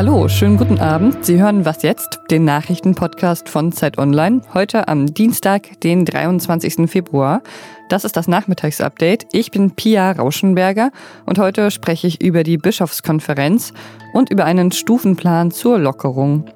Hallo, 0.00 0.28
schönen 0.28 0.56
guten 0.56 0.78
Abend. 0.78 1.26
Sie 1.26 1.40
hören 1.42 1.64
Was 1.64 1.82
jetzt? 1.82 2.20
Den 2.30 2.44
Nachrichtenpodcast 2.44 3.48
von 3.48 3.72
Zeit 3.72 3.98
Online. 3.98 4.40
Heute 4.54 4.88
am 4.88 5.12
Dienstag, 5.12 5.80
den 5.80 6.04
23. 6.04 6.90
Februar. 6.90 7.42
Das 7.88 8.04
ist 8.04 8.16
das 8.16 8.28
Nachmittagsupdate. 8.28 9.26
Ich 9.32 9.50
bin 9.50 9.72
Pia 9.72 10.12
Rauschenberger 10.12 10.90
und 11.26 11.38
heute 11.38 11.70
spreche 11.70 12.06
ich 12.06 12.22
über 12.22 12.44
die 12.44 12.56
Bischofskonferenz 12.56 13.72
und 14.14 14.30
über 14.30 14.44
einen 14.44 14.72
Stufenplan 14.72 15.50
zur 15.50 15.78
Lockerung. 15.78 16.46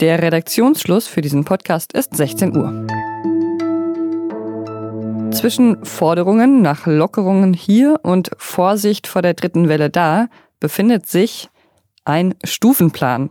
Der 0.00 0.20
Redaktionsschluss 0.20 1.06
für 1.06 1.20
diesen 1.20 1.44
Podcast 1.44 1.92
ist 1.92 2.16
16 2.16 2.56
Uhr. 2.56 2.86
Zwischen 5.32 5.84
Forderungen 5.84 6.62
nach 6.62 6.86
Lockerungen 6.86 7.54
hier 7.54 8.00
und 8.02 8.30
Vorsicht 8.36 9.06
vor 9.06 9.22
der 9.22 9.34
dritten 9.34 9.68
Welle 9.68 9.88
da 9.88 10.28
befindet 10.60 11.06
sich 11.06 11.48
ein 12.04 12.34
Stufenplan. 12.44 13.30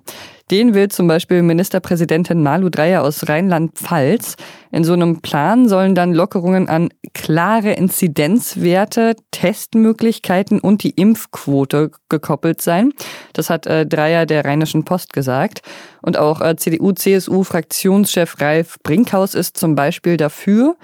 Den 0.49 0.73
will 0.73 0.89
zum 0.89 1.07
Beispiel 1.07 1.41
Ministerpräsidentin 1.43 2.43
Malu 2.43 2.69
Dreyer 2.69 3.03
aus 3.03 3.29
Rheinland-Pfalz. 3.29 4.35
In 4.71 4.83
so 4.83 4.93
einem 4.93 5.21
Plan 5.21 5.69
sollen 5.69 5.95
dann 5.95 6.13
Lockerungen 6.13 6.67
an 6.67 6.89
klare 7.13 7.71
Inzidenzwerte, 7.73 9.15
Testmöglichkeiten 9.31 10.59
und 10.59 10.83
die 10.83 10.91
Impfquote 10.91 11.91
gekoppelt 12.09 12.61
sein. 12.61 12.91
Das 13.33 13.49
hat 13.49 13.65
äh, 13.67 13.85
Dreyer 13.85 14.25
der 14.25 14.43
Rheinischen 14.43 14.83
Post 14.83 15.13
gesagt. 15.13 15.61
Und 16.01 16.17
auch 16.17 16.41
äh, 16.41 16.55
CDU-CSU-Fraktionschef 16.57 18.41
Ralf 18.41 18.77
Brinkhaus 18.83 19.35
ist 19.35 19.57
zum 19.57 19.75
Beispiel 19.75 20.17
dafür. 20.17 20.75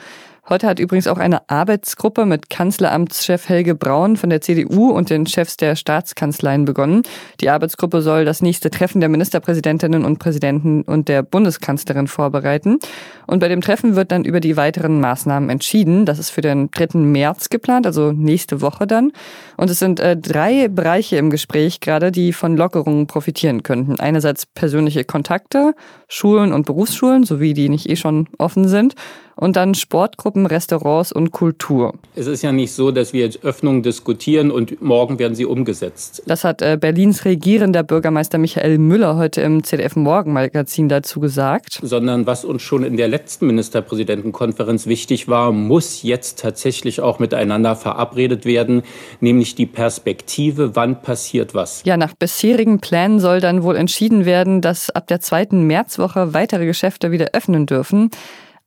Heute 0.49 0.65
hat 0.67 0.79
übrigens 0.79 1.07
auch 1.07 1.17
eine 1.17 1.49
Arbeitsgruppe 1.49 2.25
mit 2.25 2.49
Kanzleramtschef 2.49 3.49
Helge 3.49 3.75
Braun 3.75 4.15
von 4.15 4.29
der 4.29 4.39
CDU 4.39 4.91
und 4.91 5.09
den 5.09 5.25
Chefs 5.25 5.57
der 5.57 5.75
Staatskanzleien 5.75 6.63
begonnen. 6.63 7.03
Die 7.41 7.49
Arbeitsgruppe 7.49 8.01
soll 8.01 8.23
das 8.23 8.41
nächste 8.41 8.69
Treffen 8.69 9.01
der 9.01 9.09
Ministerpräsidentinnen 9.09 10.05
und 10.05 10.19
Präsidenten 10.19 10.83
und 10.83 11.09
der 11.09 11.21
Bundeskanzlerin 11.21 12.07
vorbereiten. 12.07 12.79
Und 13.25 13.39
bei 13.39 13.49
dem 13.49 13.59
Treffen 13.59 13.97
wird 13.97 14.13
dann 14.13 14.23
über 14.23 14.39
die 14.39 14.55
weiteren 14.55 15.01
Maßnahmen 15.01 15.49
entschieden. 15.49 16.05
Das 16.05 16.17
ist 16.17 16.29
für 16.29 16.39
den 16.39 16.71
3. 16.71 16.97
März 16.99 17.49
geplant, 17.49 17.85
also 17.85 18.13
nächste 18.13 18.61
Woche 18.61 18.87
dann. 18.87 19.11
Und 19.57 19.69
es 19.69 19.79
sind 19.79 19.99
äh, 19.99 20.15
drei 20.15 20.69
Bereiche 20.69 21.17
im 21.17 21.29
Gespräch 21.29 21.81
gerade, 21.81 22.09
die 22.09 22.31
von 22.31 22.55
Lockerungen 22.55 23.05
profitieren 23.05 23.63
könnten. 23.63 23.99
Einerseits 23.99 24.45
persönliche 24.45 25.03
Kontakte, 25.03 25.73
Schulen 26.07 26.53
und 26.53 26.65
Berufsschulen, 26.65 27.25
sowie 27.25 27.53
die 27.53 27.67
nicht 27.67 27.89
eh 27.89 27.97
schon 27.97 28.29
offen 28.37 28.69
sind 28.69 28.95
und 29.37 29.55
dann 29.55 29.75
Sportgruppen, 29.75 30.45
Restaurants 30.45 31.11
und 31.11 31.31
Kultur. 31.31 31.93
Es 32.15 32.27
ist 32.27 32.41
ja 32.41 32.51
nicht 32.51 32.73
so, 32.73 32.91
dass 32.91 33.13
wir 33.13 33.21
jetzt 33.21 33.43
Öffnungen 33.43 33.83
diskutieren 33.83 34.51
und 34.51 34.81
morgen 34.81 35.19
werden 35.19 35.35
sie 35.35 35.45
umgesetzt. 35.45 36.23
Das 36.25 36.43
hat 36.43 36.61
äh, 36.61 36.77
Berlins 36.79 37.23
regierender 37.23 37.83
Bürgermeister 37.83 38.37
Michael 38.37 38.79
Müller 38.79 39.15
heute 39.15 39.41
im 39.41 39.63
ZDF 39.63 39.95
Morgenmagazin 39.95 40.89
dazu 40.89 41.19
gesagt. 41.19 41.79
Sondern 41.81 42.25
was 42.25 42.43
uns 42.43 42.63
schon 42.63 42.83
in 42.83 42.97
der 42.97 43.07
letzten 43.07 43.47
Ministerpräsidentenkonferenz 43.47 44.87
wichtig 44.87 45.27
war, 45.27 45.51
muss 45.51 46.01
jetzt 46.01 46.39
tatsächlich 46.39 47.01
auch 47.01 47.19
miteinander 47.19 47.75
verabredet 47.75 48.45
werden, 48.45 48.81
nämlich 49.21 49.55
die 49.55 49.67
Perspektive, 49.67 50.75
wann 50.75 51.01
passiert 51.01 51.53
was. 51.53 51.83
Ja, 51.85 51.95
nach 51.95 52.15
bisherigen 52.15 52.79
Plänen 52.79 53.19
soll 53.19 53.39
dann 53.39 53.61
wohl 53.61 53.75
entschieden 53.75 54.25
werden, 54.25 54.61
dass 54.61 54.89
ab 54.89 55.07
der 55.07 55.19
zweiten 55.19 55.63
Märzwoche 55.67 56.33
weitere 56.33 56.65
Geschäfte 56.65 57.11
wieder 57.11 57.29
öffnen 57.33 57.67
dürfen 57.67 58.09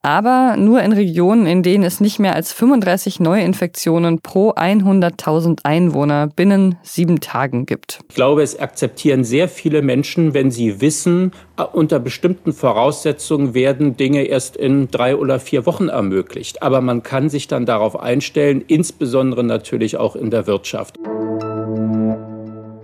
aber 0.03 0.57
nur 0.57 0.83
in 0.83 0.93
Regionen, 0.93 1.47
in 1.47 1.63
denen 1.63 1.85
es 1.85 2.01
nicht 2.01 2.19
mehr 2.19 2.35
als 2.35 2.53
35 2.53 3.21
Neuinfektionen 3.21 4.21
pro 4.21 4.53
100.000 4.53 5.61
Einwohner 5.65 6.27
binnen 6.27 6.77
sieben 6.83 7.21
Tagen 7.21 7.67
gibt. 7.67 8.01
Ich 8.09 8.15
glaube, 8.15 8.43
es 8.43 8.59
akzeptieren 8.59 9.25
sehr 9.25 9.49
viele 9.49 9.83
Menschen, 9.83 10.33
wenn 10.33 10.51
sie 10.51 10.81
wissen, 10.81 11.33
äh, 11.59 11.63
unter 11.63 12.01
bestimmten 12.01 12.53
Voraussetzungen 12.55 13.53
werden 13.53 13.97
Dinge 13.97 14.23
erst 14.23 14.57
in 14.57 14.91
drei 14.91 15.17
oder 15.17 15.39
vier 15.39 15.67
Wochen 15.67 15.89
ermöglicht. 15.89 16.63
Aber 16.63 16.81
man 16.81 17.03
kann 17.03 17.29
sich 17.29 17.47
dann 17.47 17.67
darauf 17.67 18.01
einstellen, 18.01 18.65
insbesondere 18.67 19.45
natürlich 19.45 19.99
auch 19.99 20.17
in 20.17 20.31
der 20.31 20.47
Wirtschaft. 20.47 20.99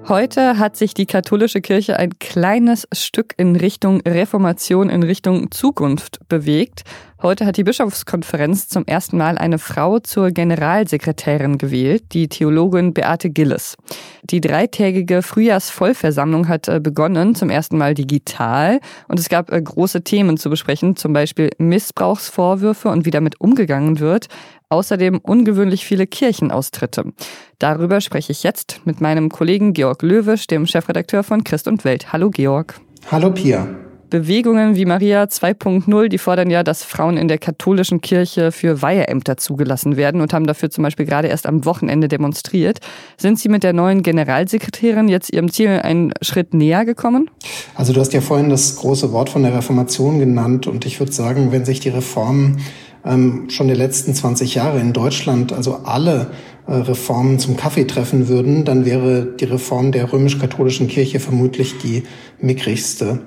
Heute 0.09 0.61
hat 0.61 0.77
sich 0.77 0.95
die 0.95 1.07
katholische 1.07 1.61
Kirche 1.61 1.97
ein 1.97 2.17
kleines 2.21 2.87
Stück 2.93 3.35
in 3.39 3.57
Richtung 3.57 4.03
Reformation, 4.03 4.89
in 4.89 5.03
Richtung 5.03 5.51
Zukunft 5.51 6.21
bewegt. 6.29 6.85
Heute 7.23 7.47
hat 7.47 7.57
die 7.57 7.65
Bischofskonferenz 7.65 8.69
zum 8.69 8.85
ersten 8.85 9.17
Mal 9.17 9.39
eine 9.39 9.59
Frau 9.59 10.01
zur 10.01 10.33
Generalsekretärin 10.33 11.57
gewählt, 11.57 12.13
die 12.13 12.29
Theologin 12.29 12.93
Beate 12.93 13.31
Gilles. 13.31 13.79
Die 14.23 14.43
dreitägige 14.43 15.23
Frühjahrsvollversammlung 15.23 16.47
hat 16.47 16.69
äh, 16.69 16.79
begonnen, 16.79 17.35
zum 17.35 17.49
ersten 17.49 17.79
Mal 17.79 17.95
digital. 17.95 18.81
Und 19.09 19.19
es 19.19 19.31
gab 19.31 19.51
äh, 19.51 19.63
große 19.63 20.03
Themen 20.05 20.37
zu 20.37 20.51
besprechen, 20.51 20.95
zum 20.97 21.15
Beispiel 21.15 21.49
Missbrauchsvorwürfe 21.57 22.91
und 22.91 23.07
wie 23.07 23.11
damit 23.11 23.41
umgegangen 23.41 23.99
wird. 23.99 24.27
Außerdem 24.69 25.19
ungewöhnlich 25.19 25.87
viele 25.87 26.07
Kirchenaustritte. 26.07 27.15
Darüber 27.59 28.03
spreche 28.03 28.33
ich 28.33 28.43
jetzt 28.43 28.83
mit 28.85 29.01
meinem 29.01 29.31
Kollegen 29.31 29.73
Georg 29.73 30.03
Löwisch, 30.03 30.49
dem 30.49 30.67
Chefredakteur 30.67 31.23
von 31.23 31.45
Christ 31.45 31.67
und 31.67 31.85
Welt. 31.85 32.13
Hallo 32.13 32.29
Georg. 32.29 32.79
Hallo 33.11 33.31
Pia. 33.31 33.86
Bewegungen 34.11 34.77
wie 34.77 34.85
Maria 34.85 35.25
2.0, 35.25 36.09
die 36.09 36.19
fordern 36.19 36.51
ja, 36.51 36.63
dass 36.63 36.85
Frauen 36.85 37.17
in 37.17 37.29
der 37.29 37.39
katholischen 37.39 38.01
Kirche 38.01 38.53
für 38.53 38.83
Weiheämter 38.83 39.37
zugelassen 39.37 39.97
werden 39.97 40.21
und 40.21 40.33
haben 40.33 40.47
dafür 40.47 40.71
zum 40.71 40.85
Beispiel 40.85 41.07
gerade 41.07 41.29
erst 41.29 41.47
am 41.47 41.65
Wochenende 41.65 42.09
demonstriert. 42.09 42.79
Sind 43.17 43.39
Sie 43.39 43.49
mit 43.49 43.63
der 43.63 43.73
neuen 43.73 44.03
Generalsekretärin 44.03 45.09
jetzt 45.09 45.33
Ihrem 45.33 45.51
Ziel 45.51 45.81
einen 45.83 46.13
Schritt 46.23 46.55
näher 46.55 46.85
gekommen? 46.85 47.31
Also 47.75 47.93
du 47.93 48.01
hast 48.01 48.13
ja 48.13 48.21
vorhin 48.21 48.49
das 48.49 48.77
große 48.77 49.13
Wort 49.13 49.29
von 49.29 49.43
der 49.43 49.55
Reformation 49.55 50.19
genannt 50.19 50.67
und 50.67 50.87
ich 50.87 51.01
würde 51.01 51.13
sagen, 51.13 51.53
wenn 51.53 51.65
sich 51.65 51.81
die 51.81 51.89
Reformen 51.89 52.61
ähm, 53.05 53.49
schon 53.49 53.69
der 53.69 53.77
letzten 53.77 54.15
20 54.15 54.55
Jahre 54.55 54.81
in 54.81 54.93
Deutschland, 54.93 55.53
also 55.53 55.81
alle 55.85 56.31
äh, 56.67 56.75
Reformen 56.75 57.39
zum 57.39 57.57
Kaffee 57.57 57.85
treffen 57.85 58.29
würden, 58.29 58.65
dann 58.65 58.85
wäre 58.85 59.25
die 59.25 59.45
Reform 59.45 59.93
der 59.93 60.13
römisch-katholischen 60.13 60.89
Kirche 60.89 61.21
vermutlich 61.21 61.79
die 61.79 62.03
mickrigste. 62.41 63.21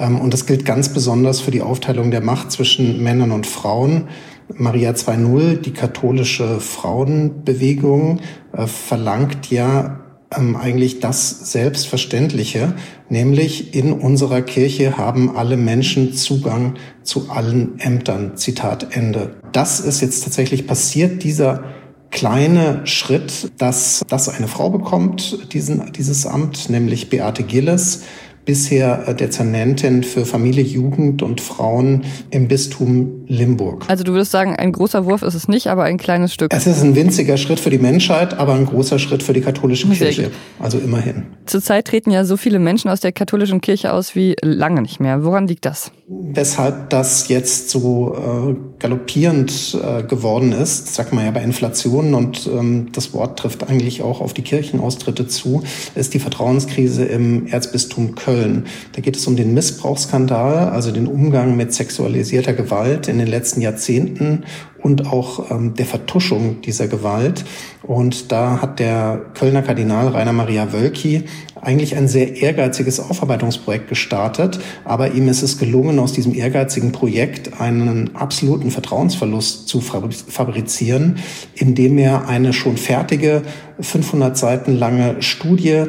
Ähm, 0.00 0.20
und 0.20 0.32
das 0.32 0.46
gilt 0.46 0.64
ganz 0.64 0.88
besonders 0.88 1.40
für 1.40 1.50
die 1.50 1.62
Aufteilung 1.62 2.10
der 2.10 2.22
Macht 2.22 2.50
zwischen 2.50 3.02
Männern 3.02 3.30
und 3.30 3.46
Frauen. 3.46 4.08
Maria 4.56 4.90
2.0, 4.90 5.58
die 5.58 5.72
katholische 5.72 6.58
Frauenbewegung, 6.58 8.20
äh, 8.52 8.66
verlangt 8.66 9.50
ja 9.50 10.00
ähm, 10.36 10.56
eigentlich 10.56 11.00
das 11.00 11.52
Selbstverständliche, 11.52 12.74
nämlich 13.08 13.74
in 13.74 13.92
unserer 13.92 14.42
Kirche 14.42 14.96
haben 14.96 15.36
alle 15.36 15.56
Menschen 15.56 16.14
Zugang 16.14 16.74
zu 17.02 17.30
allen 17.30 17.78
Ämtern. 17.78 18.36
Zitat 18.36 18.96
Ende. 18.96 19.36
Das 19.52 19.80
ist 19.80 20.00
jetzt 20.00 20.24
tatsächlich 20.24 20.66
passiert, 20.66 21.22
dieser 21.22 21.64
kleine 22.10 22.80
Schritt, 22.86 23.52
dass, 23.58 24.02
dass 24.08 24.28
eine 24.28 24.48
Frau 24.48 24.70
bekommt, 24.70 25.52
diesen, 25.52 25.92
dieses 25.92 26.26
Amt, 26.26 26.68
nämlich 26.68 27.08
Beate 27.08 27.44
Gilles, 27.44 28.02
bisher 28.44 29.06
äh, 29.06 29.14
Dezernentin 29.14 30.02
für 30.02 30.24
Familie, 30.24 30.62
Jugend 30.62 31.22
und 31.22 31.40
Frauen 31.40 32.04
im 32.30 32.48
Bistum 32.48 33.24
Limburg. 33.26 33.84
Also 33.88 34.02
du 34.02 34.12
würdest 34.12 34.32
sagen, 34.32 34.56
ein 34.56 34.72
großer 34.72 35.04
Wurf 35.04 35.22
ist 35.22 35.34
es 35.34 35.46
nicht, 35.46 35.68
aber 35.68 35.84
ein 35.84 35.98
kleines 35.98 36.34
Stück. 36.34 36.52
Es 36.52 36.66
ist 36.66 36.82
ein 36.82 36.96
winziger 36.96 37.36
Schritt 37.36 37.60
für 37.60 37.70
die 37.70 37.78
Menschheit, 37.78 38.34
aber 38.34 38.54
ein 38.54 38.66
großer 38.66 38.98
Schritt 38.98 39.22
für 39.22 39.32
die 39.32 39.40
katholische 39.40 39.88
Kirche. 39.88 40.30
Also 40.58 40.78
immerhin. 40.78 41.26
Zurzeit 41.46 41.86
treten 41.86 42.10
ja 42.10 42.24
so 42.24 42.36
viele 42.36 42.58
Menschen 42.58 42.90
aus 42.90 43.00
der 43.00 43.12
katholischen 43.12 43.60
Kirche 43.60 43.92
aus 43.92 44.14
wie 44.16 44.34
lange 44.42 44.82
nicht 44.82 45.00
mehr. 45.00 45.24
Woran 45.24 45.46
liegt 45.46 45.64
das? 45.64 45.92
Weshalb 46.08 46.90
das 46.90 47.28
jetzt 47.28 47.70
so 47.70 48.16
äh, 48.16 48.56
galoppierend 48.80 49.78
äh, 49.80 50.02
geworden 50.02 50.50
ist, 50.50 50.92
sagt 50.94 51.12
man 51.12 51.24
ja 51.24 51.30
bei 51.30 51.42
Inflationen 51.42 52.14
und 52.14 52.48
ähm, 52.52 52.88
das 52.92 53.12
Wort 53.12 53.38
trifft 53.38 53.68
eigentlich 53.68 54.02
auch 54.02 54.20
auf 54.20 54.34
die 54.34 54.42
Kirchenaustritte 54.42 55.28
zu, 55.28 55.62
ist 55.94 56.14
die 56.14 56.18
Vertrauenskrise 56.18 57.04
im 57.04 57.46
Erzbistum 57.46 58.16
Köln. 58.16 58.29
Köln. 58.30 58.66
Da 58.92 59.00
geht 59.00 59.16
es 59.16 59.26
um 59.26 59.34
den 59.34 59.54
Missbrauchsskandal, 59.54 60.68
also 60.68 60.92
den 60.92 61.08
Umgang 61.08 61.56
mit 61.56 61.74
sexualisierter 61.74 62.52
Gewalt 62.52 63.08
in 63.08 63.18
den 63.18 63.26
letzten 63.26 63.60
Jahrzehnten 63.60 64.44
und 64.78 65.06
auch 65.06 65.50
ähm, 65.50 65.74
der 65.74 65.86
Vertuschung 65.86 66.60
dieser 66.62 66.86
Gewalt. 66.86 67.44
Und 67.90 68.30
da 68.30 68.62
hat 68.62 68.78
der 68.78 69.20
Kölner 69.34 69.62
Kardinal 69.62 70.06
Rainer 70.06 70.32
Maria 70.32 70.72
Wölki 70.72 71.24
eigentlich 71.60 71.96
ein 71.96 72.06
sehr 72.06 72.36
ehrgeiziges 72.40 73.00
Aufarbeitungsprojekt 73.00 73.88
gestartet, 73.88 74.60
aber 74.84 75.10
ihm 75.10 75.26
ist 75.26 75.42
es 75.42 75.58
gelungen, 75.58 75.98
aus 75.98 76.12
diesem 76.12 76.32
ehrgeizigen 76.32 76.92
Projekt 76.92 77.60
einen 77.60 78.14
absoluten 78.14 78.70
Vertrauensverlust 78.70 79.66
zu 79.66 79.80
fabrizieren, 79.80 81.16
indem 81.56 81.98
er 81.98 82.28
eine 82.28 82.52
schon 82.52 82.76
fertige 82.76 83.42
500 83.80 84.38
Seiten 84.38 84.76
lange 84.76 85.20
Studie 85.20 85.86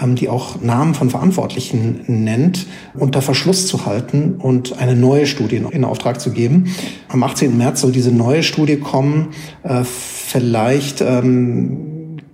ähm, 0.00 0.16
die 0.16 0.28
auch 0.28 0.60
Namen 0.60 0.94
von 0.94 1.10
Verantwortlichen 1.10 2.00
nennt, 2.06 2.66
unter 2.94 3.22
Verschluss 3.22 3.66
zu 3.66 3.86
halten 3.86 4.36
und 4.38 4.78
eine 4.78 4.96
neue 4.96 5.26
Studie 5.26 5.62
in 5.70 5.84
Auftrag 5.84 6.20
zu 6.20 6.32
geben. 6.32 6.74
Am 7.08 7.22
18. 7.22 7.56
März 7.56 7.82
soll 7.82 7.92
diese 7.92 8.10
neue 8.10 8.42
Studie 8.42 8.76
kommen. 8.76 9.28
Äh, 9.62 9.84
vielleicht 9.84 11.00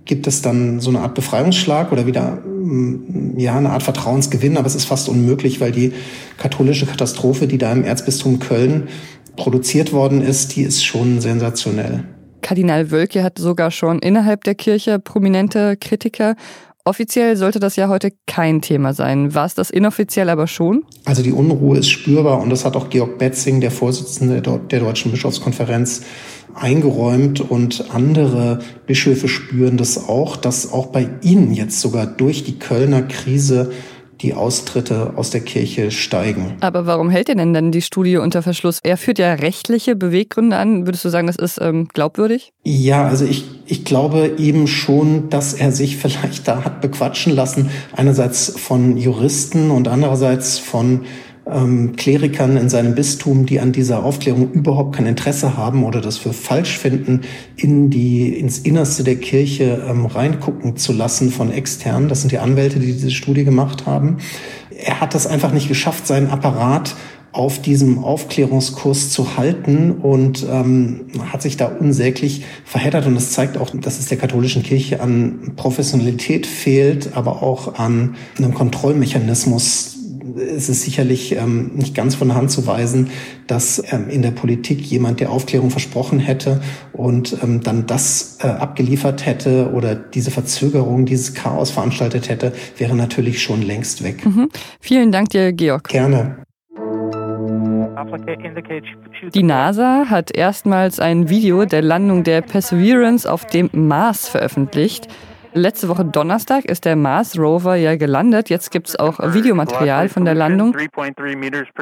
gibt 0.05 0.27
es 0.27 0.41
dann 0.41 0.79
so 0.79 0.89
eine 0.89 0.99
Art 0.99 1.15
Befreiungsschlag 1.15 1.91
oder 1.91 2.05
wieder 2.05 2.41
mm, 2.43 3.37
ja 3.37 3.57
eine 3.57 3.69
Art 3.69 3.83
Vertrauensgewinn, 3.83 4.57
aber 4.57 4.67
es 4.67 4.75
ist 4.75 4.85
fast 4.85 5.09
unmöglich, 5.09 5.61
weil 5.61 5.71
die 5.71 5.93
katholische 6.37 6.85
Katastrophe, 6.85 7.47
die 7.47 7.57
da 7.57 7.71
im 7.71 7.83
Erzbistum 7.83 8.39
Köln 8.39 8.87
produziert 9.35 9.93
worden 9.93 10.21
ist, 10.21 10.55
die 10.55 10.63
ist 10.63 10.83
schon 10.83 11.21
sensationell. 11.21 12.03
Kardinal 12.41 12.91
Wölke 12.91 13.23
hat 13.23 13.37
sogar 13.37 13.71
schon 13.71 13.99
innerhalb 13.99 14.43
der 14.43 14.55
Kirche 14.55 14.99
prominente 14.99 15.77
Kritiker. 15.77 16.35
Offiziell 16.83 17.37
sollte 17.37 17.59
das 17.59 17.75
ja 17.75 17.89
heute 17.89 18.11
kein 18.25 18.61
Thema 18.61 18.93
sein. 18.93 19.35
War 19.35 19.45
es 19.45 19.53
das 19.53 19.69
inoffiziell 19.69 20.29
aber 20.29 20.47
schon? 20.47 20.83
Also 21.05 21.21
die 21.21 21.31
Unruhe 21.31 21.77
ist 21.77 21.89
spürbar 21.89 22.41
und 22.41 22.49
das 22.49 22.65
hat 22.65 22.75
auch 22.75 22.89
Georg 22.89 23.17
Betzing, 23.17 23.61
der 23.61 23.71
Vorsitzende 23.71 24.41
der 24.41 24.79
Deutschen 24.79 25.11
Bischofskonferenz, 25.11 26.01
eingeräumt 26.55 27.39
und 27.39 27.91
andere 27.93 28.59
Bischöfe 28.85 29.27
spüren 29.27 29.77
das 29.77 30.09
auch, 30.09 30.35
dass 30.35 30.73
auch 30.73 30.87
bei 30.87 31.07
ihnen 31.21 31.53
jetzt 31.53 31.79
sogar 31.79 32.05
durch 32.05 32.43
die 32.43 32.59
Kölner 32.59 33.03
Krise 33.03 33.71
die 34.21 34.33
Austritte 34.33 35.13
aus 35.15 35.29
der 35.29 35.41
Kirche 35.41 35.91
steigen. 35.91 36.57
Aber 36.61 36.85
warum 36.85 37.09
hält 37.09 37.29
er 37.29 37.35
denn 37.35 37.53
dann 37.53 37.71
die 37.71 37.81
Studie 37.81 38.17
unter 38.17 38.41
Verschluss? 38.41 38.79
Er 38.83 38.97
führt 38.97 39.19
ja 39.19 39.33
rechtliche 39.33 39.95
Beweggründe 39.95 40.57
an. 40.57 40.85
Würdest 40.85 41.05
du 41.05 41.09
sagen, 41.09 41.27
das 41.27 41.35
ist 41.35 41.59
ähm, 41.61 41.87
glaubwürdig? 41.93 42.53
Ja, 42.63 43.07
also 43.07 43.25
ich, 43.25 43.45
ich 43.65 43.85
glaube 43.85 44.35
eben 44.37 44.67
schon, 44.67 45.29
dass 45.29 45.53
er 45.53 45.71
sich 45.71 45.97
vielleicht 46.01 46.47
da 46.47 46.63
hat 46.63 46.81
bequatschen 46.81 47.33
lassen. 47.33 47.69
Einerseits 47.95 48.59
von 48.59 48.97
Juristen 48.97 49.71
und 49.71 49.87
andererseits 49.87 50.59
von 50.59 51.05
ähm, 51.49 51.95
Klerikern 51.95 52.57
in 52.57 52.69
seinem 52.69 52.95
Bistum, 52.95 53.45
die 53.45 53.59
an 53.59 53.71
dieser 53.71 54.03
Aufklärung 54.03 54.51
überhaupt 54.51 54.95
kein 54.95 55.05
Interesse 55.05 55.57
haben 55.57 55.83
oder 55.83 56.01
das 56.01 56.17
für 56.17 56.33
falsch 56.33 56.77
finden, 56.77 57.21
in 57.55 57.89
die, 57.89 58.37
ins 58.37 58.59
Innerste 58.59 59.03
der 59.03 59.15
Kirche 59.15 59.83
ähm, 59.87 60.05
reingucken 60.05 60.77
zu 60.77 60.93
lassen 60.93 61.31
von 61.31 61.51
externen. 61.51 62.09
Das 62.09 62.21
sind 62.21 62.31
die 62.31 62.39
Anwälte, 62.39 62.79
die 62.79 62.93
diese 62.93 63.11
Studie 63.11 63.43
gemacht 63.43 63.85
haben. 63.85 64.17
Er 64.69 65.01
hat 65.01 65.13
das 65.13 65.27
einfach 65.27 65.51
nicht 65.51 65.67
geschafft, 65.67 66.07
seinen 66.07 66.27
Apparat 66.27 66.95
auf 67.33 67.61
diesem 67.61 68.03
Aufklärungskurs 68.03 69.09
zu 69.09 69.37
halten 69.37 69.91
und 69.91 70.45
ähm, 70.49 71.05
hat 71.31 71.41
sich 71.41 71.55
da 71.55 71.67
unsäglich 71.67 72.43
verheddert. 72.65 73.05
Und 73.05 73.15
das 73.15 73.31
zeigt 73.31 73.57
auch, 73.57 73.69
dass 73.69 73.99
es 73.99 74.07
der 74.07 74.17
katholischen 74.17 74.63
Kirche 74.63 74.99
an 74.99 75.53
Professionalität 75.55 76.45
fehlt, 76.45 77.15
aber 77.15 77.41
auch 77.41 77.75
an 77.79 78.15
einem 78.37 78.53
Kontrollmechanismus, 78.53 80.00
es 80.37 80.69
ist 80.69 80.83
sicherlich 80.83 81.35
ähm, 81.35 81.71
nicht 81.75 81.95
ganz 81.95 82.15
von 82.15 82.27
der 82.27 82.37
Hand 82.37 82.51
zu 82.51 82.67
weisen, 82.67 83.09
dass 83.47 83.83
ähm, 83.91 84.09
in 84.09 84.21
der 84.21 84.31
Politik 84.31 84.81
jemand 84.81 85.19
der 85.19 85.31
Aufklärung 85.31 85.69
versprochen 85.69 86.19
hätte 86.19 86.61
und 86.93 87.37
ähm, 87.43 87.61
dann 87.61 87.87
das 87.87 88.37
äh, 88.41 88.47
abgeliefert 88.47 89.25
hätte 89.25 89.71
oder 89.73 89.95
diese 89.95 90.31
Verzögerung, 90.31 91.05
dieses 91.05 91.33
Chaos 91.33 91.71
veranstaltet 91.71 92.29
hätte, 92.29 92.53
wäre 92.77 92.95
natürlich 92.95 93.41
schon 93.41 93.61
längst 93.61 94.03
weg. 94.03 94.25
Mhm. 94.25 94.49
Vielen 94.79 95.11
Dank 95.11 95.29
dir, 95.29 95.53
Georg. 95.53 95.87
Gerne. 95.87 96.37
Die 99.33 99.43
NASA 99.43 100.05
hat 100.09 100.35
erstmals 100.35 100.99
ein 100.99 101.29
Video 101.29 101.65
der 101.65 101.81
Landung 101.81 102.23
der 102.23 102.41
Perseverance 102.41 103.31
auf 103.31 103.45
dem 103.45 103.69
Mars 103.73 104.27
veröffentlicht. 104.27 105.07
Letzte 105.53 105.89
Woche 105.89 106.05
Donnerstag 106.05 106.65
ist 106.65 106.85
der 106.85 106.95
Mars 106.95 107.37
Rover 107.37 107.75
ja 107.75 107.97
gelandet. 107.97 108.49
Jetzt 108.49 108.71
gibt 108.71 108.87
es 108.87 108.95
auch 108.97 109.19
Videomaterial 109.33 110.07
von 110.07 110.23
der 110.23 110.33
Landung. 110.33 110.75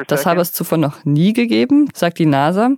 Das 0.08 0.26
habe 0.26 0.40
es 0.40 0.52
zuvor 0.52 0.78
noch 0.78 1.04
nie 1.04 1.32
gegeben, 1.32 1.88
sagt 1.94 2.18
die 2.18 2.26
NASA. 2.26 2.70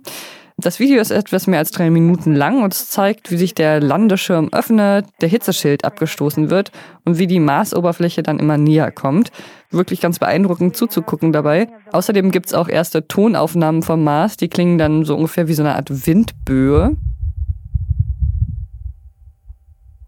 Das 0.57 0.79
Video 0.79 1.01
ist 1.01 1.09
etwas 1.09 1.47
mehr 1.47 1.57
als 1.57 1.71
drei 1.71 1.89
Minuten 1.89 2.35
lang 2.35 2.61
und 2.61 2.73
es 2.73 2.87
zeigt, 2.87 3.31
wie 3.31 3.37
sich 3.37 3.55
der 3.55 3.81
Landeschirm 3.81 4.49
öffnet, 4.51 5.07
der 5.19 5.29
Hitzeschild 5.29 5.83
abgestoßen 5.83 6.51
wird 6.51 6.71
und 7.05 7.17
wie 7.17 7.25
die 7.25 7.39
Marsoberfläche 7.39 8.21
dann 8.21 8.37
immer 8.37 8.59
näher 8.59 8.91
kommt. 8.91 9.31
Wirklich 9.71 9.99
ganz 9.99 10.19
beeindruckend 10.19 10.77
zuzugucken 10.77 11.31
dabei. 11.31 11.69
Außerdem 11.91 12.29
gibt 12.29 12.47
es 12.47 12.53
auch 12.53 12.69
erste 12.69 13.07
Tonaufnahmen 13.07 13.81
vom 13.81 14.03
Mars, 14.03 14.37
die 14.37 14.47
klingen 14.47 14.77
dann 14.77 15.05
so 15.05 15.15
ungefähr 15.15 15.47
wie 15.47 15.53
so 15.55 15.63
eine 15.63 15.75
Art 15.75 16.05
Windböe. 16.05 16.95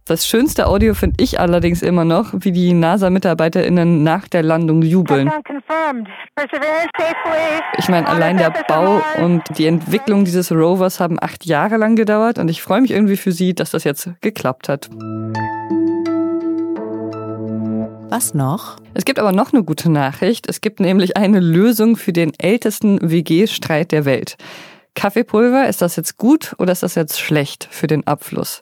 Das 0.08 0.28
schönste 0.28 0.68
Audio 0.68 0.94
finde 0.94 1.16
ich 1.20 1.40
allerdings 1.40 1.82
immer 1.82 2.06
noch, 2.06 2.32
wie 2.32 2.52
die 2.52 2.74
NASA-MitarbeiterInnen 2.74 4.04
nach 4.04 4.28
der 4.28 4.44
Landung 4.44 4.84
jubeln. 4.84 5.32
Ich 7.80 7.90
meine, 7.90 8.08
allein 8.08 8.38
der 8.38 8.54
Bau 8.68 9.02
und 9.24 9.42
die 9.58 9.66
Entwicklung 9.66 10.24
dieses 10.24 10.52
Rovers 10.52 11.00
haben 11.00 11.18
acht 11.20 11.48
Jahre 11.48 11.78
lang 11.78 11.96
gedauert 11.96 12.38
und 12.38 12.50
ich 12.50 12.62
freue 12.62 12.82
mich 12.82 12.92
irgendwie 12.92 13.18
für 13.18 13.32
sie, 13.32 13.56
dass 13.56 13.72
das 13.72 13.84
jetzt 13.84 14.12
geklappt 14.22 14.70
hat. 14.70 14.92
Was 18.12 18.36
noch? 18.36 18.78
Es 18.94 19.06
gibt 19.06 19.18
aber 19.18 19.32
noch 19.32 19.54
eine 19.54 19.64
gute 19.64 19.90
Nachricht. 19.90 20.48
Es 20.48 20.62
gibt 20.62 20.80
nämlich 20.80 21.18
eine 21.18 21.40
Lösung 21.40 21.96
für 21.96 22.14
den 22.14 22.32
ältesten 22.38 23.00
WG-Streit 23.02 23.92
der 23.92 24.06
Welt. 24.06 24.38
Kaffeepulver, 24.94 25.68
ist 25.68 25.82
das 25.82 25.96
jetzt 25.96 26.18
gut 26.18 26.54
oder 26.60 26.74
ist 26.74 26.84
das 26.84 26.94
jetzt 26.94 27.20
schlecht 27.20 27.68
für 27.72 27.88
den 27.88 28.06
Abfluss? 28.06 28.62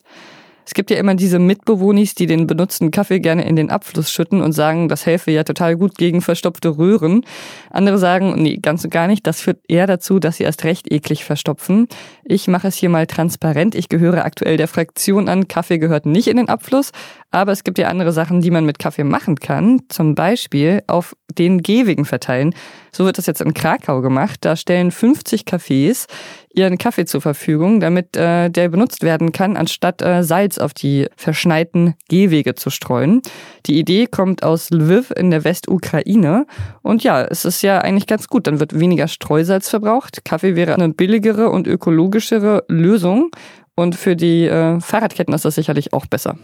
Es 0.66 0.74
gibt 0.74 0.90
ja 0.92 0.98
immer 0.98 1.16
diese 1.16 1.40
Mitbewohnis, 1.40 2.16
die 2.16 2.26
den 2.26 2.48
benutzten 2.48 2.92
Kaffee 2.92 3.20
gerne 3.20 3.46
in 3.46 3.56
den 3.56 3.70
Abfluss 3.70 4.12
schütten 4.12 4.42
und 4.42 4.54
sagen, 4.54 4.88
das 4.88 5.06
helfe 5.06 5.32
ja 5.32 5.44
total 5.44 5.76
gut 5.76 5.98
gegen 5.98 6.22
verstopfte 6.22 6.78
Röhren. 6.78 7.26
Andere 7.70 7.98
sagen, 7.98 8.42
nee, 8.42 8.58
ganz 8.58 8.84
und 8.84 8.90
gar 8.90 9.08
nicht. 9.08 9.28
Das 9.28 9.42
führt 9.42 9.60
eher 9.68 9.88
dazu, 9.88 10.20
dass 10.20 10.38
sie 10.38 10.44
erst 10.44 10.64
recht 10.64 10.92
eklig 10.92 11.26
verstopfen. 11.26 11.88
Ich 12.24 12.48
mache 12.48 12.68
es 12.68 12.76
hier 12.76 12.90
mal 12.90 13.08
transparent. 13.08 13.76
Ich 13.76 13.90
gehöre 13.90 14.26
aktuell 14.26 14.58
der 14.58 14.68
Fraktion 14.68 15.28
an. 15.28 15.48
Kaffee 15.48 15.80
gehört 15.80 16.06
nicht 16.06 16.28
in 16.28 16.38
den 16.38 16.50
Abfluss. 16.50 16.92
Aber 17.32 17.52
es 17.52 17.64
gibt 17.64 17.80
ja 17.80 17.88
andere 17.88 18.12
Sachen, 18.12 18.42
die 18.42 18.52
man 18.52 18.66
mit 18.66 18.80
Kaffee 18.80 19.04
machen 19.04 19.38
kann. 19.38 19.82
Zum 19.90 20.16
Beispiel 20.16 20.84
auf 20.88 21.16
den 21.38 21.64
Gehwegen 21.64 22.06
verteilen. 22.06 22.54
So 22.92 23.06
wird 23.06 23.18
das 23.18 23.26
jetzt 23.26 23.42
in 23.42 23.54
Krakau 23.54 24.02
gemacht. 24.02 24.40
Da 24.42 24.56
stellen 24.56 24.92
50 24.92 25.42
Cafés 25.42 26.06
ihren 26.54 26.78
Kaffee 26.78 27.06
zur 27.06 27.22
Verfügung, 27.22 27.80
damit 27.80 28.16
äh, 28.16 28.50
der 28.50 28.70
benutzt 28.70 29.04
werden 29.04 29.32
kann, 29.32 29.58
anstatt 29.58 30.02
äh, 30.02 30.24
Salz 30.24 30.58
auf 30.58 30.74
die 30.74 31.08
verschneiten 31.16 31.96
Gehwege 32.10 32.56
zu 32.56 32.70
streuen. 32.70 33.22
Die 33.66 33.80
Idee 33.80 34.06
kommt 34.06 34.44
aus 34.44 34.70
Lviv 34.70 35.12
in 35.12 35.32
der 35.32 35.44
Westukraine. 35.44 36.46
Und 36.82 37.04
ja, 37.04 37.24
es 37.24 37.46
ist 37.46 37.62
ja 37.62 37.80
eigentlich 37.80 38.08
ganz 38.08 38.28
gut. 38.28 38.48
Dann 38.48 38.60
wird 38.60 38.80
weniger 38.80 39.08
Streusalz 39.08 39.70
verbraucht. 39.70 40.24
Kaffee 40.26 40.56
wäre 40.56 40.76
eine 40.76 40.90
billigere 40.90 41.50
und 41.50 41.68
ökologischere 41.68 42.64
Lösung. 42.68 43.32
Und 43.76 43.96
für 43.96 44.16
die 44.16 44.46
äh, 44.46 44.80
Fahrradketten 44.80 45.34
ist 45.34 45.46
das 45.46 45.56
sicherlich 45.56 45.94
auch 45.94 46.06
besser. 46.06 46.38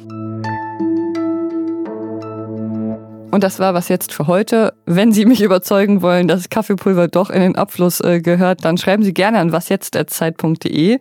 Und 3.32 3.44
das 3.44 3.60
war 3.60 3.74
was 3.74 3.90
jetzt 3.90 4.12
für 4.12 4.28
heute. 4.28 4.74
Wenn 4.86 5.12
Sie 5.12 5.26
mich 5.26 5.42
überzeugen 5.42 6.02
wollen, 6.02 6.28
dass 6.28 6.50
Kaffeepulver 6.50 7.08
doch 7.08 7.30
in 7.30 7.42
den 7.42 7.56
Abfluss 7.56 8.02
äh, 8.02 8.22
gehört, 8.22 8.66
dann 8.66 8.78
schreiben 8.78 9.04
Sie 9.04 9.14
gerne 9.14 9.40
an 9.40 9.52
wasjetzt.zeit.de. 9.52 11.00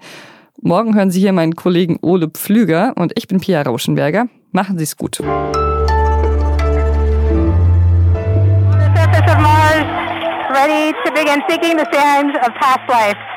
Morgen 0.60 0.94
hören 0.94 1.10
Sie 1.10 1.20
hier 1.20 1.32
meinen 1.32 1.56
Kollegen 1.56 1.98
Ole 2.02 2.28
Pflüger 2.28 2.92
und 2.96 3.12
ich 3.16 3.28
bin 3.28 3.40
Pia 3.40 3.62
Rauschenberger. 3.62 4.26
Machen 4.52 4.76
Sie 4.76 4.84
es 4.84 4.96
gut. 4.96 5.20
ready 10.58 10.92
to 11.04 11.12
begin 11.12 11.40
seeking 11.48 11.76
the 11.76 11.86
sands 11.92 12.36
of 12.42 12.52
past 12.54 12.88
life. 12.88 13.27